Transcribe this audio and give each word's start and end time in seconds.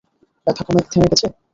ব্যথা 0.47 0.61
থেমে 0.91 1.07
গেছে? 1.11 1.27